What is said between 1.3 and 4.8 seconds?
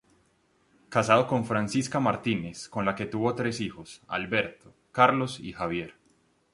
Francisca Martínez, con la que tuvo tres hijos: Alberto,